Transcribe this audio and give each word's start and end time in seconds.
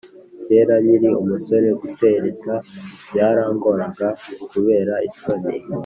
Kera 0.45 0.73
nkiri 0.83 1.09
umusore 1.21 1.67
gutereta 1.81 2.53
byarangoranga 3.09 4.07
kubera 4.51 4.93
isoni 5.09 5.51